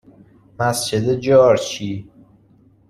مسجد 0.59 1.19
جارچی 1.19 2.11